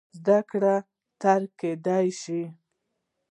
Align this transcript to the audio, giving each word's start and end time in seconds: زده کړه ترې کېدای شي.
زده 0.19 0.37
کړه 0.49 0.75
ترې 1.21 1.47
کېدای 1.59 2.07
شي. 2.21 2.41